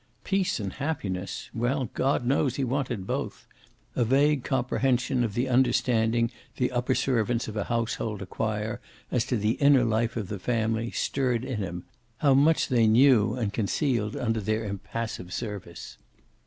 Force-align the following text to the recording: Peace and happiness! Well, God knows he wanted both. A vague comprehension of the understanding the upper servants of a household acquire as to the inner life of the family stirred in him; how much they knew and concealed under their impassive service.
Peace 0.23 0.59
and 0.59 0.73
happiness! 0.73 1.51
Well, 1.53 1.91
God 1.93 2.25
knows 2.25 2.55
he 2.55 2.63
wanted 2.63 3.05
both. 3.05 3.45
A 3.95 4.03
vague 4.03 4.43
comprehension 4.43 5.23
of 5.23 5.35
the 5.35 5.47
understanding 5.47 6.31
the 6.57 6.71
upper 6.71 6.95
servants 6.95 7.47
of 7.47 7.55
a 7.55 7.65
household 7.65 8.19
acquire 8.23 8.81
as 9.11 9.25
to 9.25 9.37
the 9.37 9.57
inner 9.61 9.83
life 9.83 10.17
of 10.17 10.27
the 10.29 10.39
family 10.39 10.89
stirred 10.89 11.45
in 11.45 11.57
him; 11.57 11.83
how 12.17 12.33
much 12.33 12.67
they 12.67 12.87
knew 12.87 13.35
and 13.35 13.53
concealed 13.53 14.17
under 14.17 14.41
their 14.41 14.65
impassive 14.65 15.31
service. 15.31 15.99